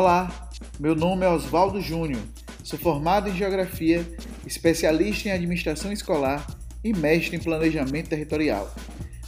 Olá, 0.00 0.48
meu 0.78 0.94
nome 0.94 1.26
é 1.26 1.28
Oswaldo 1.28 1.80
Júnior, 1.80 2.22
sou 2.62 2.78
formado 2.78 3.28
em 3.28 3.36
Geografia, 3.36 4.08
especialista 4.46 5.28
em 5.28 5.32
Administração 5.32 5.92
Escolar 5.92 6.46
e 6.84 6.92
mestre 6.92 7.34
em 7.34 7.40
Planejamento 7.40 8.08
Territorial. 8.08 8.72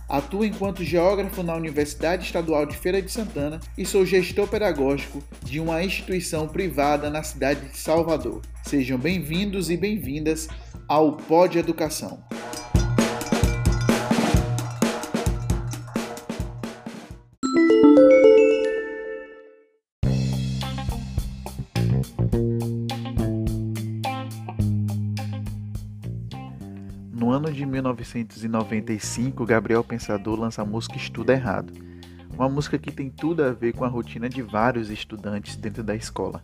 Atuo 0.09 0.45
enquanto 0.45 0.85
geógrafo 0.85 1.43
na 1.43 1.57
Universidade 1.57 2.25
Estadual 2.25 2.67
de 2.67 2.77
Feira 2.77 3.03
de 3.03 3.11
Santana 3.11 3.59
e 3.77 3.85
sou 3.85 4.07
gestor 4.07 4.47
pedagógico 4.47 5.21
de 5.43 5.59
uma 5.59 5.83
instituição 5.83 6.47
privada 6.47 7.11
na 7.11 7.25
cidade 7.25 7.69
de 7.69 7.77
Salvador. 7.77 8.41
Sejam 8.63 8.97
bem-vindos 8.97 9.71
e 9.71 9.77
bem-vindas 9.77 10.49
ao 10.87 11.17
Pod 11.17 11.59
Educação. 11.59 12.23
No 27.21 27.31
ano 27.31 27.53
de 27.53 27.67
1995, 27.67 29.45
Gabriel 29.45 29.85
Pensador 29.85 30.41
lança 30.41 30.63
a 30.63 30.65
música 30.65 30.97
Estuda 30.97 31.35
Errado, 31.35 31.71
uma 32.33 32.49
música 32.49 32.79
que 32.79 32.91
tem 32.91 33.11
tudo 33.11 33.45
a 33.45 33.53
ver 33.53 33.75
com 33.75 33.85
a 33.85 33.89
rotina 33.89 34.27
de 34.27 34.41
vários 34.41 34.89
estudantes 34.89 35.55
dentro 35.55 35.83
da 35.85 35.95
escola. 35.95 36.43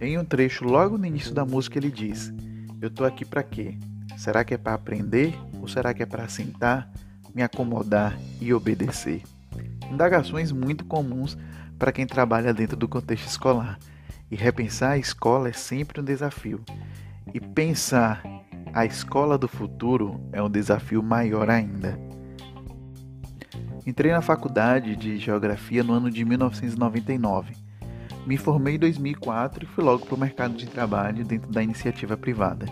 Em 0.00 0.16
um 0.16 0.24
trecho 0.24 0.64
logo 0.64 0.96
no 0.96 1.04
início 1.04 1.34
da 1.34 1.44
música 1.44 1.78
ele 1.78 1.90
diz: 1.90 2.32
Eu 2.80 2.88
tô 2.88 3.04
aqui 3.04 3.22
para 3.22 3.42
quê? 3.42 3.76
Será 4.16 4.42
que 4.44 4.54
é 4.54 4.56
para 4.56 4.72
aprender 4.72 5.38
ou 5.60 5.68
será 5.68 5.92
que 5.92 6.02
é 6.02 6.06
para 6.06 6.26
sentar, 6.26 6.90
me 7.34 7.42
acomodar 7.42 8.18
e 8.40 8.54
obedecer? 8.54 9.22
Indagações 9.92 10.50
muito 10.52 10.86
comuns 10.86 11.36
para 11.78 11.92
quem 11.92 12.06
trabalha 12.06 12.54
dentro 12.54 12.78
do 12.78 12.88
contexto 12.88 13.26
escolar. 13.26 13.78
E 14.30 14.36
repensar 14.36 14.92
a 14.92 14.98
escola 14.98 15.50
é 15.50 15.52
sempre 15.52 16.00
um 16.00 16.04
desafio. 16.04 16.64
E 17.32 17.40
pensar 17.40 18.22
a 18.72 18.84
escola 18.84 19.38
do 19.38 19.46
futuro 19.46 20.20
é 20.32 20.42
um 20.42 20.50
desafio 20.50 21.02
maior 21.02 21.48
ainda. 21.48 21.98
Entrei 23.86 24.10
na 24.10 24.22
faculdade 24.22 24.96
de 24.96 25.18
Geografia 25.18 25.84
no 25.84 25.92
ano 25.92 26.10
de 26.10 26.24
1999. 26.24 27.54
Me 28.26 28.36
formei 28.36 28.76
em 28.76 28.78
2004 28.78 29.64
e 29.64 29.66
fui 29.66 29.84
logo 29.84 30.06
para 30.06 30.14
o 30.14 30.18
mercado 30.18 30.54
de 30.54 30.66
trabalho 30.66 31.24
dentro 31.24 31.52
da 31.52 31.62
iniciativa 31.62 32.16
privada. 32.16 32.66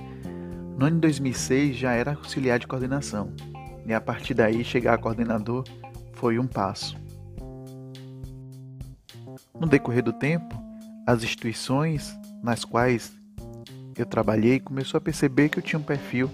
No 0.79 0.87
ano 0.87 0.97
de 0.97 1.03
2006 1.03 1.77
já 1.77 1.93
era 1.93 2.15
auxiliar 2.15 2.59
de 2.59 2.67
coordenação, 2.67 3.33
e 3.87 3.93
a 3.93 4.01
partir 4.01 4.35
daí 4.35 4.65
chegar 4.65 4.95
a 4.95 4.99
coordenador 4.99 5.65
foi 6.15 6.39
um 6.39 6.47
passo. 6.47 6.97
No 9.61 9.67
decorrer 9.67 10.03
do 10.03 10.13
tempo, 10.13 10.61
as 11.07 11.23
instituições 11.23 12.17
nas 12.43 12.65
quais 12.65 13.13
eu 14.03 14.07
trabalhei 14.07 14.61
começou 14.61 14.99
a 14.99 15.01
perceber 15.01 15.49
que 15.49 15.59
eu 15.59 15.63
tinha 15.63 15.79
um 15.79 15.83
perfil 15.83 16.31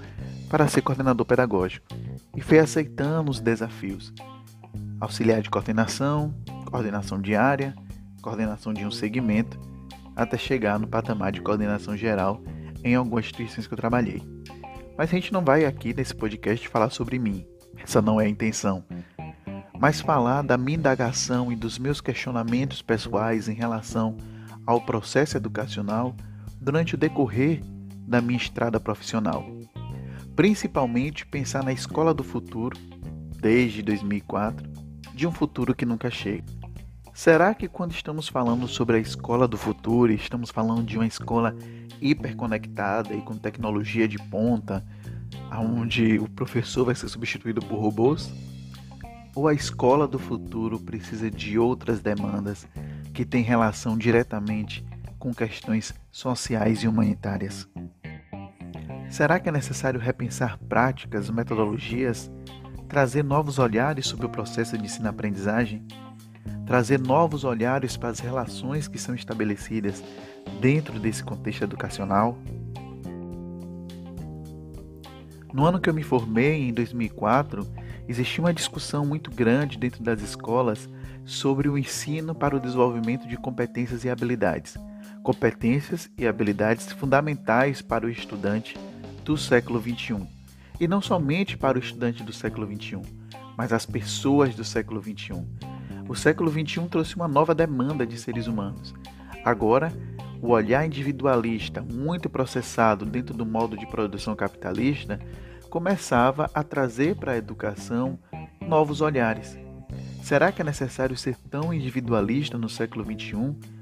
para 0.49 0.67
ser 0.67 0.83
coordenador 0.83 1.27
pedagógico 1.27 1.87
e 2.37 2.41
foi 2.41 2.59
aceitando 2.59 3.31
os 3.31 3.41
desafios. 3.41 4.13
Auxiliar 5.01 5.43
de 5.43 5.51
coordenação, 5.51 6.35
coordenação 6.71 7.21
diária, 7.21 7.75
coordenação 8.23 8.73
de 8.73 8.85
um 8.85 8.91
segmento, 8.91 9.59
até 10.17 10.37
chegar 10.37 10.79
no 10.79 10.87
patamar 10.87 11.31
de 11.31 11.41
coordenação 11.41 11.97
geral 11.97 12.43
em 12.83 12.95
algumas 12.95 13.27
instituições 13.27 13.67
que 13.67 13.75
eu 13.75 13.79
trabalhei. 13.79 14.23
Mas 14.97 15.11
a 15.11 15.13
gente 15.13 15.33
não 15.33 15.45
vai 15.45 15.65
aqui 15.65 15.95
nesse 15.95 16.15
podcast 16.15 16.67
falar 16.69 16.91
sobre 16.91 17.19
mim, 17.19 17.47
essa 17.77 18.03
não 18.03 18.21
é 18.21 18.25
a 18.25 18.29
intenção. 18.29 18.85
Mas 19.79 20.01
falar 20.01 20.43
da 20.43 20.59
minha 20.59 20.79
indagação 20.79 21.53
e 21.53 21.57
dos 21.57 21.79
meus 21.79 22.01
questionamentos 22.01 22.83
pessoais 22.83 23.49
em 23.49 23.55
relação 23.55 24.17
ao 24.67 24.81
processo 24.81 25.37
educacional 25.37 26.17
durante 26.61 26.95
o 26.95 26.99
decorrer 26.99 27.61
da 28.07 28.21
minha 28.21 28.39
estrada 28.39 28.81
profissional. 28.81 29.45
Principalmente 30.35 31.27
pensar 31.27 31.63
na 31.63 31.73
escola 31.73 32.15
do 32.15 32.23
futuro, 32.23 32.79
desde 33.41 33.83
2004, 33.83 34.67
de 35.15 35.27
um 35.27 35.33
futuro 35.33 35.75
que 35.75 35.85
nunca 35.85 36.11
chega. 36.11 36.45
Será 37.13 37.53
que 37.53 37.67
quando 37.67 37.91
estamos 37.91 38.29
falando 38.29 38.69
sobre 38.69 38.97
a 38.97 39.01
escola 39.01 39.49
do 39.49 39.57
futuro, 39.57 40.13
estamos 40.13 40.51
falando 40.51 40.85
de 40.85 40.97
uma 40.97 41.07
escola 41.07 41.55
hiperconectada 42.01 43.13
e 43.13 43.21
com 43.21 43.37
tecnologia 43.37 44.07
de 44.07 44.19
ponta, 44.19 44.87
onde 45.53 46.19
o 46.19 46.29
professor 46.29 46.85
vai 46.85 46.95
ser 46.95 47.09
substituído 47.09 47.61
por 47.61 47.81
robôs? 47.81 48.33
Ou 49.35 49.49
a 49.49 49.55
escola 49.55 50.07
do 50.07 50.19
futuro 50.19 50.79
precisa 50.79 51.29
de 51.29 51.59
outras 51.59 52.01
demandas 52.01 52.67
que 53.13 53.25
têm 53.25 53.43
relação 53.43 53.99
diretamente 53.99 54.85
com 55.19 55.35
questões 55.35 55.93
sociais 56.11 56.83
e 56.83 56.89
humanitárias. 56.89 57.69
Será 59.11 59.41
que 59.41 59.49
é 59.49 59.53
necessário 59.53 59.99
repensar 59.99 60.59
práticas, 60.69 61.31
metodologias, 61.31 62.31
trazer 62.89 63.25
novos 63.25 63.59
olhares 63.59 64.07
sobre 64.07 64.27
o 64.27 64.31
processo 64.31 64.77
de 64.77 64.85
ensino-aprendizagem, 64.85 65.87
trazer 66.67 67.01
novos 67.01 67.43
olhares 67.45 67.97
para 67.97 68.11
as 68.11 68.21
relações 68.21 68.87
que 68.87 68.99
são 68.99 69.15
estabelecidas 69.15 70.03
dentro 70.61 70.99
desse 71.01 71.25
contexto 71.25 71.63
educacional? 71.63 72.39
No 75.53 75.65
ano 75.65 75.81
que 75.81 75.89
eu 75.89 75.95
me 75.95 76.03
formei, 76.03 76.69
em 76.69 76.73
2004, 76.75 77.67
existia 78.07 78.45
uma 78.45 78.53
discussão 78.53 79.07
muito 79.07 79.31
grande 79.31 79.79
dentro 79.79 80.03
das 80.03 80.21
escolas 80.21 80.89
sobre 81.25 81.69
o 81.69 81.79
ensino 81.79 82.35
para 82.35 82.57
o 82.57 82.61
desenvolvimento 82.61 83.27
de 83.27 83.37
competências 83.39 84.05
e 84.05 84.11
habilidades 84.11 84.77
competências 85.29 86.11
e 86.17 86.27
habilidades 86.27 86.91
fundamentais 86.91 87.83
para 87.83 88.07
o 88.07 88.09
estudante 88.09 88.79
do 89.27 89.37
século 89.37 89.79
XXI. 89.79 90.27
E 90.81 90.89
não 90.89 91.03
somente 91.03 91.55
para 91.55 91.77
o 91.77 91.81
estudante 91.83 92.23
do 92.23 92.33
século 92.33 92.67
XXI, 92.67 93.03
mas 93.55 93.71
as 93.71 93.85
pessoas 93.85 94.55
do 94.55 94.65
século 94.65 95.03
XXI. 95.03 95.45
O 96.09 96.15
século 96.15 96.51
XXI 96.51 96.89
trouxe 96.89 97.15
uma 97.15 97.29
nova 97.29 97.55
demanda 97.55 98.07
de 98.07 98.19
seres 98.19 98.47
humanos. 98.47 98.95
Agora, 99.45 99.93
o 100.41 100.49
olhar 100.49 100.87
individualista, 100.87 101.83
muito 101.83 102.31
processado 102.31 103.05
dentro 103.05 103.35
do 103.35 103.45
modo 103.45 103.77
de 103.77 103.87
produção 103.87 104.35
capitalista, 104.35 105.21
começava 105.69 106.51
a 106.55 106.63
trazer 106.63 107.17
para 107.17 107.33
a 107.33 107.37
educação 107.37 108.19
novos 108.67 109.03
olhares. 109.03 109.59
Será 110.23 110.51
que 110.51 110.63
é 110.63 110.65
necessário 110.65 111.19
ser 111.19 111.37
tão 111.51 111.75
individualista 111.75 112.57
no 112.57 112.71
século 112.71 113.05
XXI? 113.05 113.78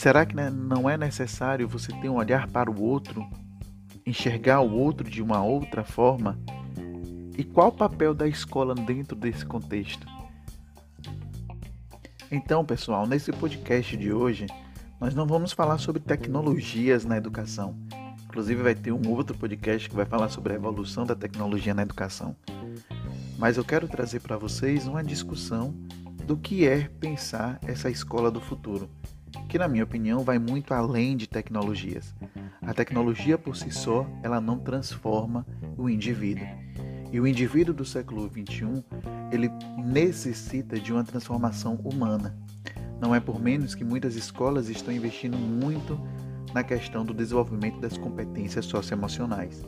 Será 0.00 0.24
que 0.24 0.34
né, 0.34 0.48
não 0.48 0.88
é 0.88 0.96
necessário 0.96 1.68
você 1.68 1.92
ter 1.92 2.08
um 2.08 2.14
olhar 2.14 2.48
para 2.48 2.70
o 2.70 2.82
outro, 2.82 3.22
enxergar 4.06 4.62
o 4.62 4.72
outro 4.72 5.10
de 5.10 5.20
uma 5.20 5.44
outra 5.44 5.84
forma? 5.84 6.38
E 7.36 7.44
qual 7.44 7.68
o 7.68 7.72
papel 7.72 8.14
da 8.14 8.26
escola 8.26 8.74
dentro 8.74 9.14
desse 9.14 9.44
contexto? 9.44 10.06
Então, 12.32 12.64
pessoal, 12.64 13.06
nesse 13.06 13.30
podcast 13.30 13.94
de 13.94 14.10
hoje, 14.10 14.46
nós 14.98 15.14
não 15.14 15.26
vamos 15.26 15.52
falar 15.52 15.76
sobre 15.76 16.00
tecnologias 16.00 17.04
na 17.04 17.18
educação. 17.18 17.76
Inclusive, 18.24 18.62
vai 18.62 18.74
ter 18.74 18.92
um 18.92 19.06
outro 19.06 19.36
podcast 19.36 19.86
que 19.86 19.94
vai 19.94 20.06
falar 20.06 20.30
sobre 20.30 20.54
a 20.54 20.56
evolução 20.56 21.04
da 21.04 21.14
tecnologia 21.14 21.74
na 21.74 21.82
educação. 21.82 22.34
Mas 23.36 23.58
eu 23.58 23.64
quero 23.66 23.86
trazer 23.86 24.20
para 24.20 24.38
vocês 24.38 24.86
uma 24.86 25.04
discussão 25.04 25.74
do 26.24 26.38
que 26.38 26.66
é 26.66 26.88
pensar 26.88 27.58
essa 27.66 27.90
escola 27.90 28.30
do 28.30 28.40
futuro 28.40 28.88
que 29.48 29.58
na 29.58 29.68
minha 29.68 29.84
opinião 29.84 30.24
vai 30.24 30.38
muito 30.38 30.72
além 30.72 31.16
de 31.16 31.26
tecnologias. 31.26 32.14
A 32.62 32.74
tecnologia 32.74 33.36
por 33.36 33.56
si 33.56 33.70
só, 33.70 34.06
ela 34.22 34.40
não 34.40 34.58
transforma 34.58 35.46
o 35.76 35.88
indivíduo. 35.88 36.46
E 37.12 37.18
o 37.18 37.26
indivíduo 37.26 37.74
do 37.74 37.84
século 37.84 38.28
XXI, 38.28 38.84
ele 39.32 39.50
necessita 39.78 40.78
de 40.78 40.92
uma 40.92 41.02
transformação 41.02 41.74
humana. 41.76 42.36
Não 43.00 43.14
é 43.14 43.18
por 43.18 43.40
menos 43.40 43.74
que 43.74 43.82
muitas 43.82 44.14
escolas 44.14 44.68
estão 44.68 44.94
investindo 44.94 45.36
muito 45.36 45.98
na 46.54 46.62
questão 46.62 47.04
do 47.04 47.14
desenvolvimento 47.14 47.80
das 47.80 47.96
competências 47.96 48.66
socioemocionais. 48.66 49.64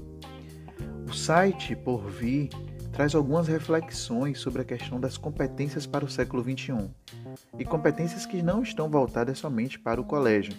O 1.09 1.13
site 1.13 1.75
Por 1.75 2.09
Vir 2.09 2.51
traz 2.93 3.15
algumas 3.15 3.49
reflexões 3.49 4.39
sobre 4.39 4.63
a 4.63 4.65
questão 4.65 5.01
das 5.01 5.17
competências 5.17 5.87
para 5.87 6.05
o 6.05 6.11
século 6.11 6.43
XXI. 6.43 6.91
E 7.59 7.65
competências 7.65 8.27
que 8.27 8.43
não 8.43 8.63
estão 8.63 8.89
voltadas 8.89 9.39
somente 9.39 9.79
para 9.79 10.01
o 10.01 10.05
colégio, 10.05 10.55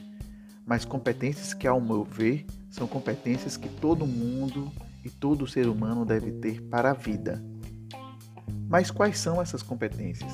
mas 0.66 0.86
competências 0.86 1.54
que, 1.54 1.68
ao 1.68 1.82
meu 1.82 2.04
ver, 2.04 2.46
são 2.70 2.88
competências 2.88 3.58
que 3.58 3.70
todo 3.70 4.08
mundo 4.08 4.72
e 5.04 5.10
todo 5.10 5.48
ser 5.48 5.68
humano 5.68 6.06
deve 6.06 6.32
ter 6.32 6.62
para 6.62 6.92
a 6.92 6.94
vida. 6.94 7.44
Mas 8.68 8.90
quais 8.90 9.20
são 9.20 9.42
essas 9.42 9.62
competências? 9.62 10.32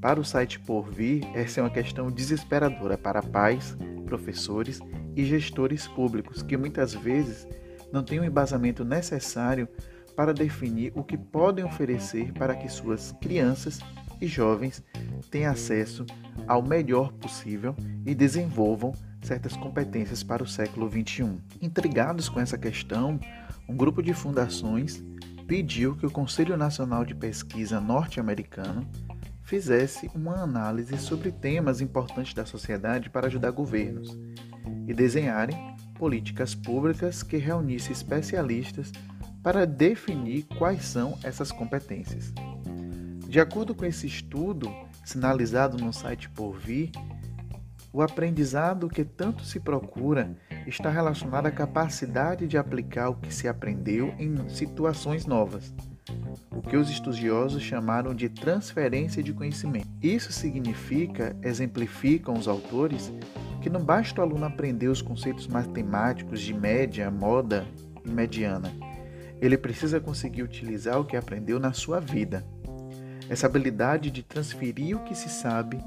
Para 0.00 0.20
o 0.20 0.24
site 0.24 0.58
Por 0.60 0.90
Vir, 0.90 1.24
essa 1.34 1.60
é 1.60 1.62
uma 1.62 1.70
questão 1.70 2.10
desesperadora 2.10 2.96
para 2.96 3.22
pais, 3.22 3.76
professores 4.04 4.80
e 5.14 5.24
gestores 5.24 5.86
públicos 5.86 6.42
que 6.42 6.56
muitas 6.56 6.94
vezes 6.94 7.46
não 7.92 8.02
têm 8.02 8.20
o 8.20 8.24
embasamento 8.24 8.84
necessário 8.84 9.68
para 10.14 10.32
definir 10.32 10.92
o 10.94 11.04
que 11.04 11.16
podem 11.16 11.64
oferecer 11.64 12.32
para 12.32 12.54
que 12.54 12.68
suas 12.68 13.12
crianças 13.20 13.80
e 14.20 14.26
jovens 14.26 14.82
tenham 15.30 15.52
acesso 15.52 16.04
ao 16.46 16.62
melhor 16.62 17.12
possível 17.12 17.74
e 18.04 18.14
desenvolvam 18.14 18.92
certas 19.22 19.56
competências 19.56 20.22
para 20.22 20.42
o 20.42 20.46
século 20.46 20.88
XXI. 20.90 21.38
Intrigados 21.60 22.28
com 22.28 22.40
essa 22.40 22.56
questão, 22.56 23.18
um 23.68 23.76
grupo 23.76 24.02
de 24.02 24.14
fundações 24.14 25.02
pediu 25.46 25.96
que 25.96 26.06
o 26.06 26.10
Conselho 26.10 26.56
Nacional 26.56 27.04
de 27.04 27.14
Pesquisa 27.14 27.80
norte-americano 27.80 28.86
fizesse 29.42 30.10
uma 30.14 30.42
análise 30.42 30.98
sobre 30.98 31.30
temas 31.30 31.80
importantes 31.80 32.34
da 32.34 32.44
sociedade 32.44 33.08
para 33.08 33.28
ajudar 33.28 33.52
governos 33.52 34.18
e 34.88 34.92
desenharem 34.92 35.56
políticas 35.94 36.54
públicas 36.54 37.22
que 37.22 37.36
reunissem 37.36 37.92
especialistas 37.92 38.92
para 39.42 39.64
definir 39.64 40.44
quais 40.58 40.84
são 40.84 41.16
essas 41.22 41.52
competências. 41.52 42.32
De 43.28 43.40
acordo 43.40 43.74
com 43.74 43.84
esse 43.84 44.06
estudo, 44.06 44.72
sinalizado 45.04 45.76
no 45.76 45.92
site 45.92 46.30
Por 46.30 46.56
Vir, 46.56 46.90
o 47.92 48.02
aprendizado 48.02 48.88
que 48.88 49.04
tanto 49.04 49.44
se 49.44 49.58
procura 49.58 50.36
está 50.66 50.90
relacionado 50.90 51.46
à 51.46 51.50
capacidade 51.50 52.46
de 52.46 52.56
aplicar 52.56 53.08
o 53.08 53.16
que 53.16 53.32
se 53.32 53.48
aprendeu 53.48 54.14
em 54.18 54.48
situações 54.48 55.26
novas, 55.26 55.74
o 56.50 56.60
que 56.60 56.76
os 56.76 56.90
estudiosos 56.90 57.62
chamaram 57.62 58.14
de 58.14 58.28
transferência 58.28 59.22
de 59.22 59.32
conhecimento. 59.32 59.88
Isso 60.02 60.30
significa, 60.30 61.34
exemplificam 61.42 62.34
os 62.34 62.46
autores, 62.46 63.12
que 63.60 63.70
não 63.70 63.80
basta 63.80 64.20
o 64.20 64.24
aluno 64.24 64.44
aprender 64.44 64.88
os 64.88 65.02
conceitos 65.02 65.48
matemáticos 65.48 66.40
de 66.40 66.54
média, 66.54 67.10
moda 67.10 67.66
e 68.04 68.10
mediana. 68.10 68.72
Ele 69.40 69.58
precisa 69.58 70.00
conseguir 70.00 70.42
utilizar 70.42 71.00
o 71.00 71.04
que 71.04 71.16
aprendeu 71.16 71.58
na 71.58 71.72
sua 71.72 72.00
vida. 72.00 72.44
Essa 73.28 73.46
habilidade 73.46 74.10
de 74.10 74.22
transferir 74.22 74.96
o 74.96 75.04
que 75.04 75.14
se 75.14 75.28
sabe 75.28 75.78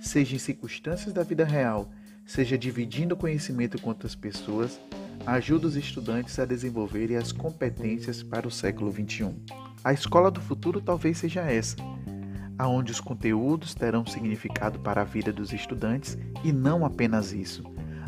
seja 0.00 0.34
em 0.34 0.38
circunstâncias 0.38 1.12
da 1.12 1.22
vida 1.22 1.44
real, 1.44 1.90
seja 2.24 2.56
dividindo 2.56 3.16
conhecimento 3.16 3.80
com 3.80 3.90
outras 3.90 4.14
pessoas, 4.14 4.80
ajuda 5.26 5.66
os 5.66 5.76
estudantes 5.76 6.38
a 6.38 6.44
desenvolverem 6.44 7.16
as 7.16 7.32
competências 7.32 8.22
para 8.22 8.48
o 8.48 8.50
século 8.50 8.90
XXI. 8.90 9.34
A 9.84 9.92
escola 9.92 10.30
do 10.30 10.40
futuro 10.40 10.80
talvez 10.80 11.18
seja 11.18 11.42
essa, 11.42 11.76
aonde 12.58 12.92
os 12.92 13.00
conteúdos 13.00 13.74
terão 13.74 14.06
significado 14.06 14.78
para 14.80 15.02
a 15.02 15.04
vida 15.04 15.32
dos 15.32 15.52
estudantes 15.52 16.16
e 16.42 16.50
não 16.50 16.84
apenas 16.84 17.32
isso, 17.32 17.62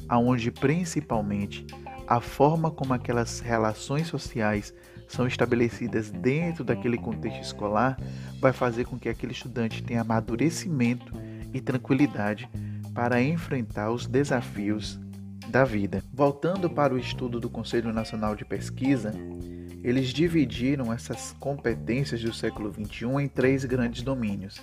aonde 0.09 0.51
principalmente 0.51 1.67
a 2.07 2.21
forma 2.21 2.71
como 2.71 2.95
aquelas 2.95 3.41
relações 3.41 4.07
sociais 4.07 4.73
são 5.09 5.27
estabelecidas 5.27 6.11
dentro 6.11 6.63
daquele 6.63 6.99
contexto 6.99 7.41
escolar 7.41 7.99
vai 8.41 8.53
fazer 8.53 8.85
com 8.85 8.99
que 8.99 9.09
aquele 9.09 9.33
estudante 9.33 9.83
tenha 9.83 10.03
amadurecimento 10.03 11.13
e 11.53 11.61
tranquilidade 11.61 12.49
para 12.95 13.21
enfrentar 13.23 13.91
os 13.91 14.07
desafios 14.07 15.01
da 15.49 15.65
vida. 15.65 16.03
Voltando 16.13 16.69
para 16.69 16.95
o 16.95 16.99
estudo 16.99 17.41
do 17.41 17.49
Conselho 17.49 17.93
Nacional 17.93 18.37
de 18.37 18.45
Pesquisa, 18.45 19.13
eles 19.83 20.09
dividiram 20.09 20.93
essas 20.93 21.35
competências 21.41 22.21
do 22.23 22.33
século 22.33 22.73
XXI 22.73 23.23
em 23.23 23.29
três 23.29 23.65
grandes 23.65 24.03
domínios. 24.03 24.61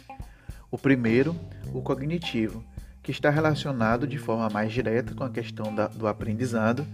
O 0.69 0.77
primeiro, 0.77 1.35
o 1.73 1.81
cognitivo, 1.81 2.63
que 3.01 3.11
está 3.11 3.29
relacionado 3.29 4.05
de 4.07 4.17
forma 4.17 4.49
mais 4.49 4.71
direta 4.73 5.13
com 5.13 5.23
a 5.23 5.29
questão 5.29 5.73
da, 5.73 5.87
do 5.87 6.07
aprendizado, 6.07 6.85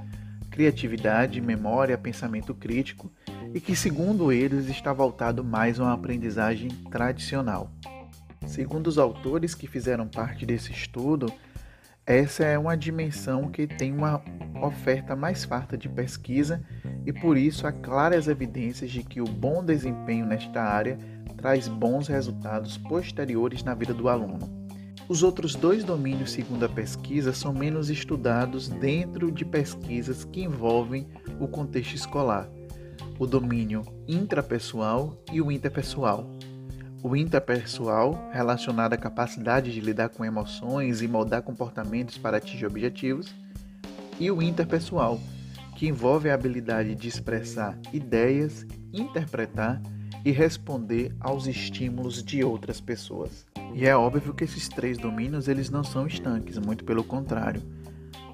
criatividade, 0.49 1.41
memória, 1.41 1.97
pensamento 1.97 2.53
crítico, 2.53 3.11
e 3.53 3.59
que, 3.59 3.75
segundo 3.75 4.31
eles, 4.31 4.67
está 4.67 4.93
voltado 4.93 5.43
mais 5.43 5.79
a 5.79 5.83
uma 5.83 5.93
aprendizagem 5.93 6.69
tradicional. 6.89 7.71
Segundo 8.47 8.87
os 8.87 8.97
autores 8.97 9.53
que 9.53 9.67
fizeram 9.67 10.07
parte 10.07 10.45
desse 10.45 10.71
estudo, 10.71 11.31
essa 12.05 12.43
é 12.43 12.57
uma 12.57 12.75
dimensão 12.75 13.49
que 13.49 13.67
tem 13.67 13.93
uma 13.93 14.21
oferta 14.61 15.15
mais 15.15 15.45
farta 15.45 15.77
de 15.77 15.87
pesquisa 15.87 16.61
e 17.05 17.13
por 17.13 17.37
isso 17.37 17.67
há 17.67 17.71
claras 17.71 18.27
evidências 18.27 18.89
de 18.89 19.03
que 19.03 19.21
o 19.21 19.25
bom 19.25 19.63
desempenho 19.63 20.25
nesta 20.25 20.61
área 20.61 20.97
traz 21.37 21.67
bons 21.67 22.07
resultados 22.07 22.77
posteriores 22.77 23.63
na 23.63 23.75
vida 23.75 23.93
do 23.93 24.09
aluno. 24.09 24.39
Os 25.07 25.23
outros 25.23 25.55
dois 25.55 25.83
domínios, 25.83 26.31
segundo 26.31 26.63
a 26.63 26.69
pesquisa, 26.69 27.33
são 27.33 27.53
menos 27.53 27.89
estudados 27.89 28.69
dentro 28.69 29.31
de 29.31 29.43
pesquisas 29.43 30.23
que 30.23 30.41
envolvem 30.41 31.07
o 31.39 31.47
contexto 31.47 31.95
escolar: 31.95 32.49
o 33.19 33.27
domínio 33.27 33.83
intrapessoal 34.07 35.15
e 35.31 35.41
o 35.41 35.51
interpessoal. 35.51 36.29
O 37.03 37.15
interpessoal, 37.15 38.29
relacionado 38.31 38.93
à 38.93 38.97
capacidade 38.97 39.73
de 39.73 39.79
lidar 39.79 40.09
com 40.09 40.23
emoções 40.23 41.01
e 41.01 41.07
moldar 41.07 41.41
comportamentos 41.41 42.17
para 42.17 42.37
atingir 42.37 42.65
objetivos, 42.65 43.33
e 44.19 44.29
o 44.29 44.41
interpessoal, 44.41 45.19
que 45.75 45.87
envolve 45.87 46.29
a 46.29 46.35
habilidade 46.35 46.93
de 46.93 47.07
expressar 47.07 47.77
ideias, 47.91 48.65
interpretar 48.93 49.81
e 50.23 50.31
responder 50.31 51.15
aos 51.19 51.47
estímulos 51.47 52.23
de 52.23 52.43
outras 52.43 52.79
pessoas. 52.79 53.47
E 53.73 53.87
é 53.87 53.95
óbvio 53.95 54.33
que 54.33 54.43
esses 54.43 54.67
três 54.67 54.97
domínios 54.97 55.47
eles 55.47 55.69
não 55.69 55.83
são 55.83 56.05
estanques, 56.05 56.57
muito 56.57 56.83
pelo 56.83 57.03
contrário. 57.03 57.63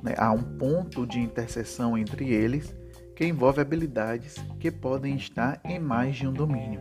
Né? 0.03 0.13
Há 0.17 0.31
um 0.31 0.43
ponto 0.43 1.05
de 1.05 1.19
interseção 1.19 1.97
entre 1.97 2.33
eles 2.33 2.75
que 3.17 3.25
envolve 3.25 3.59
habilidades 3.59 4.35
que 4.59 4.69
podem 4.69 5.15
estar 5.15 5.59
em 5.65 5.79
mais 5.79 6.17
de 6.17 6.27
um 6.27 6.31
domínio. 6.31 6.79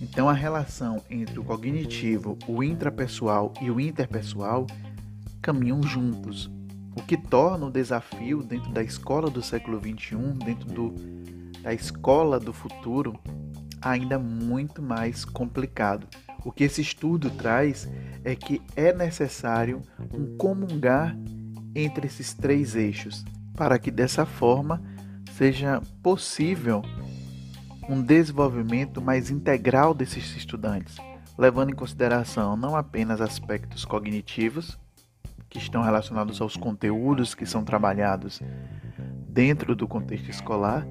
Então, 0.00 0.28
a 0.28 0.32
relação 0.32 1.02
entre 1.10 1.40
o 1.40 1.44
cognitivo, 1.44 2.38
o 2.46 2.62
intrapessoal 2.62 3.52
e 3.60 3.68
o 3.68 3.80
interpessoal 3.80 4.64
caminham 5.42 5.82
juntos, 5.82 6.48
o 6.96 7.02
que 7.02 7.16
torna 7.16 7.66
o 7.66 7.70
desafio 7.70 8.44
dentro 8.44 8.70
da 8.70 8.80
escola 8.80 9.28
do 9.28 9.42
século 9.42 9.80
XXI, 9.80 10.16
dentro 10.44 10.68
do, 10.68 10.94
da 11.60 11.74
escola 11.74 12.38
do 12.38 12.52
futuro, 12.52 13.18
ainda 13.82 14.20
muito 14.20 14.80
mais 14.80 15.24
complicado. 15.24 16.06
O 16.44 16.52
que 16.52 16.62
esse 16.62 16.80
estudo 16.80 17.28
traz 17.28 17.88
é 18.24 18.36
que 18.36 18.62
é 18.76 18.92
necessário 18.92 19.82
um 20.14 20.36
comungar 20.36 21.18
entre 21.74 22.06
esses 22.06 22.32
três 22.32 22.76
eixos, 22.76 23.24
para 23.56 23.80
que 23.80 23.90
dessa 23.90 24.24
forma 24.24 24.80
seja 25.40 25.80
possível 26.02 26.82
um 27.88 28.02
desenvolvimento 28.02 29.00
mais 29.00 29.30
integral 29.30 29.94
desses 29.94 30.36
estudantes, 30.36 30.98
levando 31.38 31.70
em 31.70 31.74
consideração 31.74 32.58
não 32.58 32.76
apenas 32.76 33.22
aspectos 33.22 33.86
cognitivos, 33.86 34.78
que 35.48 35.56
estão 35.56 35.80
relacionados 35.80 36.42
aos 36.42 36.58
conteúdos 36.58 37.34
que 37.34 37.46
são 37.46 37.64
trabalhados 37.64 38.42
dentro 39.30 39.74
do 39.74 39.88
contexto 39.88 40.28
escolar, 40.28 40.86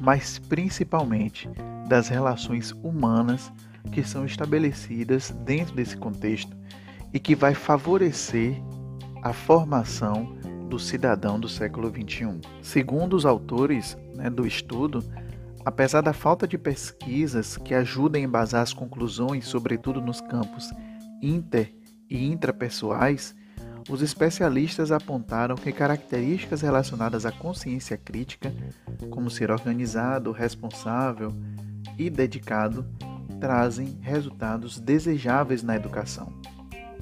mas 0.00 0.38
principalmente 0.38 1.46
das 1.86 2.08
relações 2.08 2.70
humanas 2.82 3.52
que 3.92 4.02
são 4.02 4.24
estabelecidas 4.24 5.30
dentro 5.44 5.74
desse 5.74 5.98
contexto 5.98 6.56
e 7.12 7.20
que 7.20 7.34
vai 7.34 7.52
favorecer 7.52 8.62
a 9.22 9.34
formação 9.34 10.39
do 10.70 10.78
cidadão 10.78 11.38
do 11.38 11.48
século 11.48 11.90
XXI. 11.90 12.40
Segundo 12.62 13.14
os 13.14 13.26
autores 13.26 13.98
né, 14.14 14.30
do 14.30 14.46
estudo, 14.46 15.04
apesar 15.64 16.00
da 16.00 16.12
falta 16.12 16.46
de 16.46 16.56
pesquisas 16.56 17.56
que 17.56 17.74
ajudem 17.74 18.22
a 18.22 18.26
embasar 18.26 18.62
as 18.62 18.72
conclusões, 18.72 19.46
sobretudo 19.46 20.00
nos 20.00 20.20
campos 20.20 20.70
inter 21.20 21.74
e 22.08 22.24
intrapessoais, 22.24 23.34
os 23.88 24.02
especialistas 24.02 24.92
apontaram 24.92 25.56
que 25.56 25.72
características 25.72 26.60
relacionadas 26.60 27.26
à 27.26 27.32
consciência 27.32 27.96
crítica, 27.96 28.54
como 29.10 29.28
ser 29.28 29.50
organizado, 29.50 30.30
responsável 30.30 31.32
e 31.98 32.08
dedicado, 32.08 32.86
trazem 33.40 33.98
resultados 34.00 34.78
desejáveis 34.78 35.62
na 35.62 35.74
educação. 35.74 36.32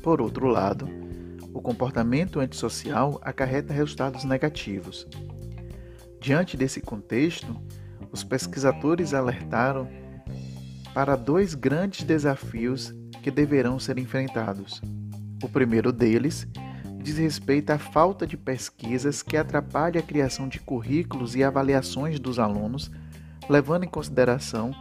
Por 0.02 0.22
outro 0.22 0.46
lado, 0.46 0.88
o 1.52 1.61
comportamento 1.61 2.40
antissocial 2.40 3.21
acarreta 3.23 3.73
resultados 3.73 4.25
negativos. 4.25 5.07
Diante 6.21 6.57
desse 6.57 6.81
contexto, 6.81 7.57
os 8.11 8.25
pesquisadores 8.25 9.14
alertaram 9.14 9.88
para 10.93 11.17
dois 11.17 11.55
grandes 11.55 12.05
desafios 12.05 12.95
que 13.23 13.31
deverão 13.31 13.78
ser 13.78 13.99
enfrentados. 13.99 14.81
O 15.43 15.49
primeiro 15.49 15.93
deles 15.93 16.47
diz 17.02 17.19
respeito 17.19 17.71
à 17.71 17.78
falta 17.78 18.26
de 18.26 18.37
pesquisas 18.37 19.23
que 19.23 19.37
atrapalha 19.37 20.00
a 20.00 20.02
criação 20.02 20.49
de 20.49 20.59
currículos 20.59 21.37
e 21.37 21.45
avaliações 21.45 22.19
dos 22.19 22.38
alunos, 22.38 22.90
levando 23.49 23.85
em 23.85 23.88
consideração 23.88 24.73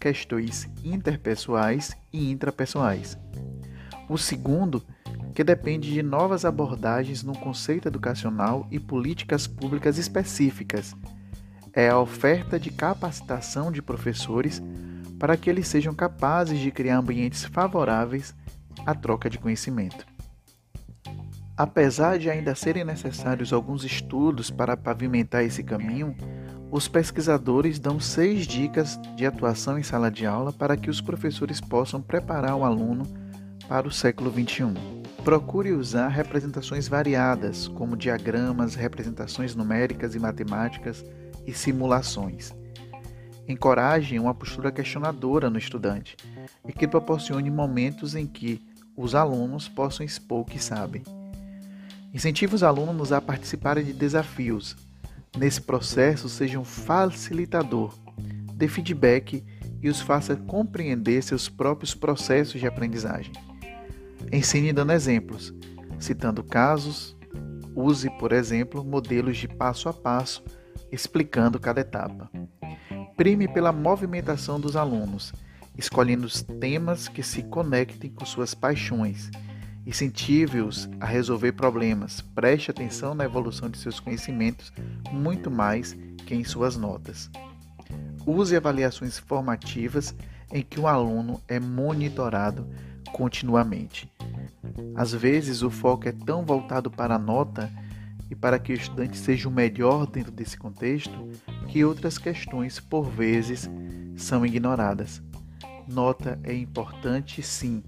questões 0.00 0.68
interpessoais 0.84 1.96
e 2.12 2.30
intrapessoais. 2.30 3.18
O 4.08 4.16
segundo, 4.16 4.82
que 5.36 5.44
depende 5.44 5.92
de 5.92 6.02
novas 6.02 6.46
abordagens 6.46 7.22
no 7.22 7.36
conceito 7.36 7.86
educacional 7.86 8.66
e 8.70 8.80
políticas 8.80 9.46
públicas 9.46 9.98
específicas, 9.98 10.96
é 11.74 11.90
a 11.90 11.98
oferta 11.98 12.58
de 12.58 12.70
capacitação 12.70 13.70
de 13.70 13.82
professores 13.82 14.62
para 15.18 15.36
que 15.36 15.50
eles 15.50 15.68
sejam 15.68 15.94
capazes 15.94 16.58
de 16.58 16.70
criar 16.70 16.96
ambientes 16.96 17.44
favoráveis 17.44 18.34
a 18.86 18.94
troca 18.94 19.28
de 19.28 19.38
conhecimento. 19.38 20.06
Apesar 21.54 22.18
de 22.18 22.30
ainda 22.30 22.54
serem 22.54 22.82
necessários 22.82 23.52
alguns 23.52 23.84
estudos 23.84 24.50
para 24.50 24.74
pavimentar 24.74 25.44
esse 25.44 25.62
caminho, 25.62 26.16
os 26.70 26.88
pesquisadores 26.88 27.78
dão 27.78 28.00
seis 28.00 28.46
dicas 28.46 28.98
de 29.14 29.26
atuação 29.26 29.78
em 29.78 29.82
sala 29.82 30.10
de 30.10 30.24
aula 30.24 30.50
para 30.50 30.78
que 30.78 30.88
os 30.88 31.02
professores 31.02 31.60
possam 31.60 32.00
preparar 32.00 32.56
o 32.56 32.64
aluno 32.64 33.06
para 33.68 33.86
o 33.86 33.92
século 33.92 34.30
XXI. 34.30 35.05
Procure 35.26 35.72
usar 35.72 36.06
representações 36.06 36.86
variadas, 36.86 37.66
como 37.66 37.96
diagramas, 37.96 38.76
representações 38.76 39.56
numéricas 39.56 40.14
e 40.14 40.20
matemáticas 40.20 41.04
e 41.44 41.52
simulações. 41.52 42.54
Encoraje 43.48 44.20
uma 44.20 44.32
postura 44.32 44.70
questionadora 44.70 45.50
no 45.50 45.58
estudante 45.58 46.16
e 46.64 46.72
que 46.72 46.86
proporcione 46.86 47.50
momentos 47.50 48.14
em 48.14 48.24
que 48.24 48.64
os 48.96 49.16
alunos 49.16 49.68
possam 49.68 50.06
expor 50.06 50.42
o 50.42 50.44
que 50.44 50.62
sabem. 50.62 51.02
Incentive 52.14 52.54
os 52.54 52.62
alunos 52.62 53.10
a 53.10 53.20
participarem 53.20 53.84
de 53.84 53.92
desafios. 53.92 54.76
Nesse 55.36 55.60
processo, 55.60 56.28
seja 56.28 56.60
um 56.60 56.64
facilitador, 56.64 57.92
dê 58.54 58.68
feedback 58.68 59.42
e 59.82 59.88
os 59.88 60.00
faça 60.00 60.36
compreender 60.36 61.20
seus 61.20 61.48
próprios 61.48 61.96
processos 61.96 62.60
de 62.60 62.66
aprendizagem. 62.68 63.32
Ensine 64.32 64.72
dando 64.72 64.92
exemplos, 64.92 65.54
citando 65.98 66.42
casos. 66.42 67.16
Use, 67.74 68.08
por 68.18 68.32
exemplo, 68.32 68.84
modelos 68.84 69.36
de 69.36 69.48
passo 69.48 69.88
a 69.88 69.92
passo, 69.92 70.42
explicando 70.90 71.60
cada 71.60 71.80
etapa. 71.80 72.30
Prime 73.16 73.48
pela 73.48 73.72
movimentação 73.72 74.58
dos 74.58 74.76
alunos, 74.76 75.32
escolhendo 75.76 76.26
os 76.26 76.42
temas 76.42 77.08
que 77.08 77.22
se 77.22 77.42
conectem 77.42 78.10
com 78.10 78.24
suas 78.24 78.54
paixões 78.54 79.30
Incentive-os 79.86 80.88
a 80.98 81.06
resolver 81.06 81.52
problemas. 81.52 82.20
Preste 82.20 82.72
atenção 82.72 83.14
na 83.14 83.24
evolução 83.24 83.70
de 83.70 83.78
seus 83.78 84.00
conhecimentos 84.00 84.72
muito 85.12 85.48
mais 85.48 85.96
que 86.26 86.34
em 86.34 86.42
suas 86.42 86.76
notas. 86.76 87.30
Use 88.26 88.56
avaliações 88.56 89.16
formativas 89.16 90.12
em 90.52 90.60
que 90.60 90.80
o 90.80 90.88
aluno 90.88 91.40
é 91.46 91.60
monitorado 91.60 92.68
continuamente. 93.08 94.10
Às 94.94 95.12
vezes, 95.12 95.62
o 95.62 95.70
foco 95.70 96.08
é 96.08 96.12
tão 96.12 96.44
voltado 96.44 96.90
para 96.90 97.14
a 97.14 97.18
nota 97.18 97.70
e 98.30 98.34
para 98.34 98.58
que 98.58 98.72
o 98.72 98.76
estudante 98.76 99.16
seja 99.16 99.48
o 99.48 99.52
melhor 99.52 100.06
dentro 100.06 100.32
desse 100.32 100.56
contexto 100.56 101.28
que 101.68 101.84
outras 101.84 102.18
questões, 102.18 102.80
por 102.80 103.08
vezes, 103.08 103.70
são 104.16 104.44
ignoradas. 104.44 105.22
Nota 105.86 106.38
é 106.42 106.54
importante, 106.54 107.42
sim, 107.42 107.82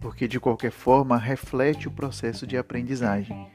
porque 0.00 0.28
de 0.28 0.38
qualquer 0.38 0.72
forma 0.72 1.16
reflete 1.16 1.88
o 1.88 1.90
processo 1.90 2.46
de 2.46 2.56
aprendizagem, 2.56 3.48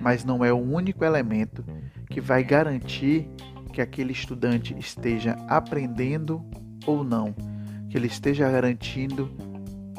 mas 0.00 0.24
não 0.24 0.44
é 0.44 0.52
o 0.52 0.58
único 0.58 1.04
elemento 1.04 1.64
que 2.08 2.20
vai 2.20 2.44
garantir 2.44 3.28
que 3.72 3.80
aquele 3.80 4.12
estudante 4.12 4.76
esteja 4.78 5.32
aprendendo 5.48 6.44
ou 6.86 7.02
não, 7.02 7.34
que 7.88 7.96
ele 7.96 8.06
esteja 8.06 8.48
garantindo 8.48 9.34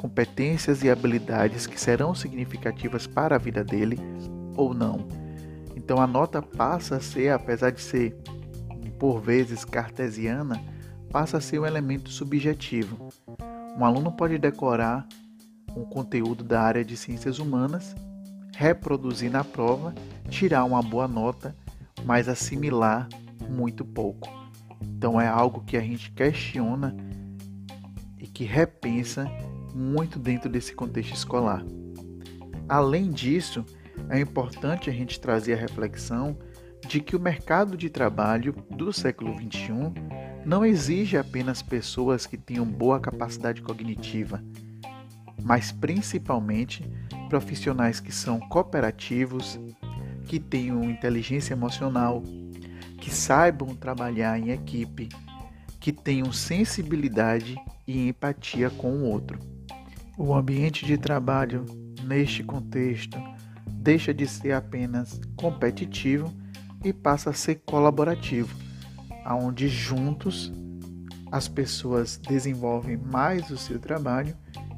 competências 0.06 0.84
e 0.84 0.90
habilidades 0.92 1.66
que 1.66 1.82
serão 1.82 2.14
significativas 2.14 3.08
para 3.08 3.38
a 3.38 3.40
vida 3.40 3.64
dele 3.64 3.98
ou 4.56 4.72
não. 4.72 5.08
Então 5.76 6.00
a 6.00 6.06
nota 6.06 6.44
passa 6.44 6.98
a 6.98 7.00
ser, 7.00 7.32
apesar 7.32 7.72
de 7.72 7.82
ser 7.82 8.16
por 9.00 9.20
vezes 9.20 9.66
cartesiana, 9.66 10.64
passa 11.12 11.38
a 11.38 11.42
ser 11.42 11.58
um 11.58 11.66
elemento 11.66 12.12
subjetivo. 12.12 13.10
Um 13.76 13.84
aluno 13.84 14.12
pode 14.12 14.38
decorar 14.38 15.08
um 15.76 15.84
conteúdo 15.84 16.44
da 16.44 16.62
área 16.62 16.86
de 16.86 16.96
ciências 16.96 17.40
humanas, 17.40 17.96
reproduzir 18.56 19.32
na 19.32 19.44
prova, 19.44 19.92
tirar 20.30 20.66
uma 20.66 20.84
boa 20.84 21.08
nota, 21.08 21.56
mas 22.06 22.30
assimilar 22.30 23.10
muito 23.50 23.84
pouco. 23.84 24.30
Então 24.84 25.20
é 25.20 25.28
algo 25.28 25.62
que 25.62 25.76
a 25.76 25.82
gente 25.82 26.12
questiona 26.12 26.96
e 28.20 28.28
que 28.28 28.44
repensa 28.44 29.28
muito 29.76 30.18
dentro 30.18 30.50
desse 30.50 30.74
contexto 30.74 31.14
escolar. 31.14 31.66
Além 32.68 33.12
disso, 33.12 33.66
é 34.10 34.20
importante 34.20 34.90
a 34.90 34.94
gente 34.94 35.20
trazer 35.20 35.54
a 35.54 35.58
reflexão 35.58 36.38
de 36.88 37.02
que 37.02 37.16
o 37.16 37.20
mercado 37.20 37.76
de 37.76 37.90
trabalho 37.90 38.54
do 38.72 38.94
século 38.94 39.36
XXI 39.36 39.92
não 40.46 40.64
exige 40.64 41.18
apenas 41.18 41.62
pessoas 41.62 42.26
que 42.26 42.38
tenham 42.38 42.66
boa 42.66 43.00
capacidade 43.00 43.62
cognitiva, 43.62 44.42
mas 45.42 45.72
principalmente 45.72 46.90
profissionais 47.28 48.00
que 48.00 48.12
são 48.12 48.40
cooperativos, 48.40 49.60
que 50.26 50.40
tenham 50.40 50.90
inteligência 50.90 51.54
emocional, 51.54 52.24
que 53.00 53.14
saibam 53.14 53.76
trabalhar 53.76 54.40
em 54.40 54.52
equipe, 54.52 55.10
que 55.80 55.92
tenham 55.92 56.32
sensibilidade 56.32 57.56
e 57.88 58.08
empatia 58.08 58.70
com 58.70 58.92
o 58.92 59.04
outro. 59.04 59.55
O 60.18 60.34
ambiente 60.34 60.86
de 60.86 60.98
trabalho 60.98 61.66
neste 62.04 62.42
contexto 62.42 63.18
deixa 63.68 64.14
de 64.14 64.26
ser 64.26 64.54
apenas 64.54 65.20
competitivo 65.36 66.34
e 66.84 66.94
passa 66.94 67.32
a 67.32 67.34
ser 67.34 67.62
colaborativo, 67.66 68.56
aonde 69.26 69.68
juntos 69.68 70.54
as 71.32 71.50
pessoas 71.50 72.18
desenvolvem 72.18 72.96
mais 72.96 73.52
o 73.52 73.58
seu 73.58 73.78
trabalho 73.78 74.36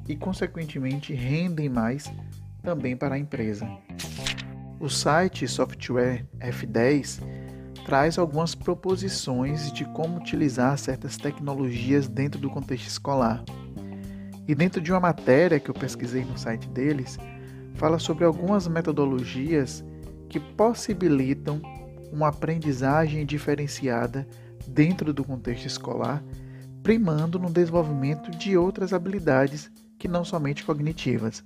e, 0.08 0.16
consequentemente, 0.16 1.14
rendem 1.14 1.70
mais 1.70 2.12
também 2.64 2.98
para 2.98 3.14
a 3.14 3.20
empresa. 3.20 3.70
O 4.80 4.90
site 4.90 5.48
Software 5.48 6.26
F10 6.40 7.22
traz 7.86 8.18
algumas 8.18 8.56
proposições 8.56 9.72
de 9.72 9.86
como 9.86 10.18
utilizar 10.18 10.78
certas 10.80 11.16
tecnologias 11.16 12.08
dentro 12.08 12.40
do 12.40 12.50
contexto 12.50 12.88
escolar. 12.88 13.44
E 14.48 14.56
dentro 14.56 14.80
de 14.80 14.92
uma 14.92 15.00
matéria 15.00 15.60
que 15.60 15.70
eu 15.70 15.74
pesquisei 15.74 16.24
no 16.24 16.38
site 16.38 16.70
deles, 16.70 17.18
fala 17.76 18.00
sobre 18.00 18.24
algumas 18.24 18.68
metodologias 18.68 19.84
que 20.30 20.40
possibilitam 20.40 21.62
uma 22.12 22.30
aprendizagem 22.30 23.26
diferenciada 23.26 24.28
dentro 24.68 25.14
do 25.14 25.24
contexto 25.24 25.66
escolar, 25.66 26.24
primando 26.82 27.38
no 27.38 27.50
desenvolvimento 27.50 28.32
de 28.32 28.58
outras 28.58 28.94
habilidades 28.94 29.70
que 30.00 30.08
não 30.08 30.24
somente 30.24 30.64
cognitivas. 30.64 31.44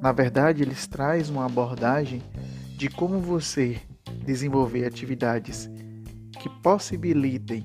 Na 0.00 0.12
verdade, 0.12 0.62
eles 0.62 0.86
trazem 0.86 1.34
uma 1.34 1.46
abordagem 1.46 2.22
de 2.76 2.88
como 2.88 3.18
você 3.18 3.80
desenvolver 4.24 4.86
atividades 4.86 5.70
que 6.38 6.48
possibilitem 6.62 7.64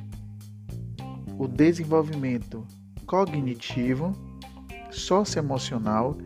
o 1.37 1.47
desenvolvimento 1.47 2.65
cognitivo, 3.05 4.13
socioemocional 4.95 6.17